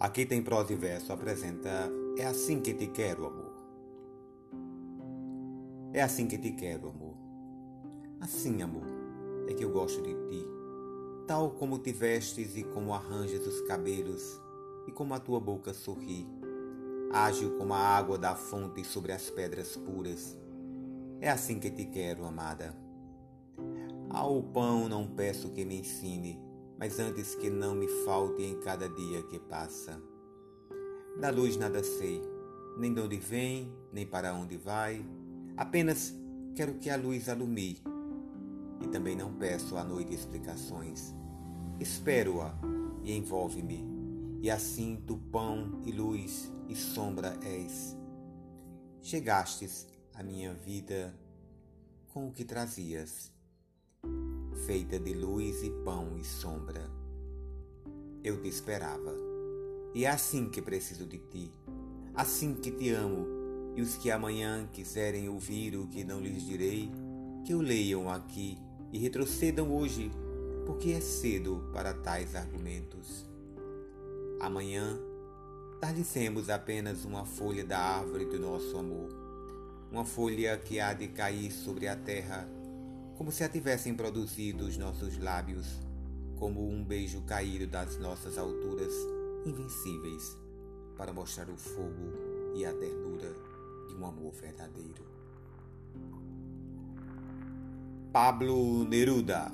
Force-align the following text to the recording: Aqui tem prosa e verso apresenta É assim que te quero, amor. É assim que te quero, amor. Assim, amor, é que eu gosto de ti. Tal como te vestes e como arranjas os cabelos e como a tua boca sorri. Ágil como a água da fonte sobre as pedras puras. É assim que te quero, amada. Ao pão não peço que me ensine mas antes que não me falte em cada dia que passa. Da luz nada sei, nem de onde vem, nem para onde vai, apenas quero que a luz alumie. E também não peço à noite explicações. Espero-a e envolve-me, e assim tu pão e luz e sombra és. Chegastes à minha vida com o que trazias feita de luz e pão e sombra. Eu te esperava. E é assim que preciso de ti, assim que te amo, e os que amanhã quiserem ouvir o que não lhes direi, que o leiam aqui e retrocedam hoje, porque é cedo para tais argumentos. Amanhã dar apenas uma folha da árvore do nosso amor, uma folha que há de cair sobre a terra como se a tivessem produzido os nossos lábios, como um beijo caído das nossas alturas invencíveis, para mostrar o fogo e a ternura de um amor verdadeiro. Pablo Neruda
Aqui 0.00 0.24
tem 0.24 0.42
prosa 0.42 0.72
e 0.72 0.76
verso 0.76 1.12
apresenta 1.12 1.68
É 2.16 2.24
assim 2.24 2.58
que 2.58 2.72
te 2.72 2.86
quero, 2.86 3.26
amor. 3.26 3.52
É 5.92 6.00
assim 6.00 6.26
que 6.26 6.38
te 6.38 6.52
quero, 6.52 6.88
amor. 6.88 7.14
Assim, 8.18 8.62
amor, 8.62 8.86
é 9.46 9.52
que 9.52 9.62
eu 9.62 9.70
gosto 9.70 10.00
de 10.00 10.14
ti. 10.14 10.46
Tal 11.26 11.50
como 11.50 11.78
te 11.78 11.92
vestes 11.92 12.56
e 12.56 12.64
como 12.64 12.94
arranjas 12.94 13.46
os 13.46 13.60
cabelos 13.68 14.40
e 14.88 14.90
como 14.90 15.12
a 15.12 15.20
tua 15.20 15.38
boca 15.38 15.74
sorri. 15.74 16.26
Ágil 17.12 17.58
como 17.58 17.74
a 17.74 17.78
água 17.78 18.16
da 18.16 18.34
fonte 18.34 18.82
sobre 18.84 19.12
as 19.12 19.28
pedras 19.28 19.76
puras. 19.76 20.34
É 21.20 21.28
assim 21.28 21.60
que 21.60 21.70
te 21.70 21.84
quero, 21.84 22.24
amada. 22.24 22.74
Ao 24.08 24.42
pão 24.42 24.88
não 24.88 25.06
peço 25.06 25.50
que 25.50 25.62
me 25.62 25.80
ensine 25.80 26.49
mas 26.80 26.98
antes 26.98 27.34
que 27.34 27.50
não 27.50 27.74
me 27.74 27.86
falte 28.06 28.42
em 28.42 28.58
cada 28.58 28.88
dia 28.88 29.22
que 29.24 29.38
passa. 29.38 30.00
Da 31.20 31.28
luz 31.28 31.58
nada 31.58 31.84
sei, 31.84 32.22
nem 32.78 32.94
de 32.94 33.02
onde 33.02 33.18
vem, 33.18 33.70
nem 33.92 34.06
para 34.06 34.32
onde 34.32 34.56
vai, 34.56 35.04
apenas 35.58 36.14
quero 36.54 36.78
que 36.78 36.88
a 36.88 36.96
luz 36.96 37.28
alumie. 37.28 37.82
E 38.80 38.88
também 38.88 39.14
não 39.14 39.34
peço 39.34 39.76
à 39.76 39.84
noite 39.84 40.14
explicações. 40.14 41.14
Espero-a 41.78 42.58
e 43.04 43.12
envolve-me, 43.14 43.84
e 44.40 44.50
assim 44.50 45.04
tu 45.06 45.18
pão 45.30 45.82
e 45.84 45.92
luz 45.92 46.50
e 46.66 46.74
sombra 46.74 47.38
és. 47.42 47.94
Chegastes 49.02 49.86
à 50.14 50.22
minha 50.22 50.54
vida 50.54 51.14
com 52.08 52.28
o 52.28 52.32
que 52.32 52.44
trazias 52.44 53.30
feita 54.70 55.00
de 55.00 55.14
luz 55.14 55.64
e 55.64 55.70
pão 55.84 56.16
e 56.16 56.22
sombra. 56.22 56.88
Eu 58.22 58.40
te 58.40 58.46
esperava. 58.46 59.12
E 59.92 60.04
é 60.04 60.08
assim 60.08 60.48
que 60.48 60.62
preciso 60.62 61.04
de 61.06 61.18
ti, 61.18 61.50
assim 62.14 62.54
que 62.54 62.70
te 62.70 62.90
amo, 62.90 63.26
e 63.74 63.82
os 63.82 63.96
que 63.96 64.12
amanhã 64.12 64.68
quiserem 64.72 65.28
ouvir 65.28 65.74
o 65.74 65.88
que 65.88 66.04
não 66.04 66.20
lhes 66.20 66.46
direi, 66.46 66.88
que 67.44 67.52
o 67.52 67.60
leiam 67.60 68.08
aqui 68.08 68.56
e 68.92 68.98
retrocedam 69.00 69.74
hoje, 69.74 70.08
porque 70.64 70.92
é 70.92 71.00
cedo 71.00 71.68
para 71.72 71.92
tais 71.92 72.36
argumentos. 72.36 73.28
Amanhã 74.38 74.96
dar 75.80 76.54
apenas 76.54 77.04
uma 77.04 77.24
folha 77.24 77.64
da 77.64 77.80
árvore 77.80 78.26
do 78.26 78.38
nosso 78.38 78.78
amor, 78.78 79.08
uma 79.90 80.04
folha 80.04 80.56
que 80.56 80.78
há 80.78 80.92
de 80.92 81.08
cair 81.08 81.50
sobre 81.50 81.88
a 81.88 81.96
terra 81.96 82.48
como 83.20 83.30
se 83.30 83.44
a 83.44 83.50
tivessem 83.50 83.94
produzido 83.94 84.64
os 84.64 84.78
nossos 84.78 85.18
lábios, 85.18 85.66
como 86.38 86.66
um 86.66 86.82
beijo 86.82 87.20
caído 87.20 87.66
das 87.66 87.98
nossas 87.98 88.38
alturas 88.38 88.94
invencíveis, 89.44 90.38
para 90.96 91.12
mostrar 91.12 91.50
o 91.50 91.54
fogo 91.54 92.54
e 92.56 92.64
a 92.64 92.72
ternura 92.72 93.30
de 93.88 93.94
um 93.94 94.06
amor 94.06 94.32
verdadeiro. 94.32 95.04
Pablo 98.10 98.84
Neruda 98.88 99.52